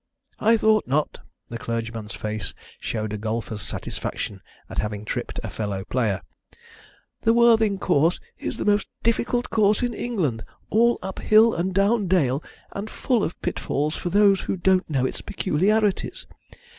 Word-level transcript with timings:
"I 0.39 0.57
thought 0.57 0.87
not." 0.87 1.19
The 1.49 1.59
clergyman's 1.59 2.15
face 2.15 2.55
showed 2.79 3.13
a 3.13 3.19
golfer's 3.19 3.61
satisfaction 3.61 4.41
at 4.67 4.79
having 4.79 5.05
tripped 5.05 5.39
a 5.43 5.47
fellow 5.51 5.83
player. 5.85 6.23
"The 7.21 7.35
Worthing 7.35 7.77
course 7.77 8.19
is 8.39 8.57
the 8.57 8.65
most 8.65 8.87
difficult 9.03 9.51
course 9.51 9.83
in 9.83 9.93
England, 9.93 10.43
all 10.71 10.97
up 11.03 11.19
hill 11.19 11.53
and 11.53 11.71
down 11.71 12.07
dale, 12.07 12.41
and 12.71 12.89
full 12.89 13.23
of 13.23 13.39
pitfalls 13.43 13.95
for 13.95 14.09
those 14.09 14.41
who 14.41 14.57
don't 14.57 14.89
know 14.89 15.05
its 15.05 15.21
peculiarities. 15.21 16.25